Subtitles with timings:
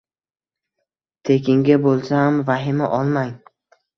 [1.29, 3.37] Tekinga bo’lsa ham vahima olmang!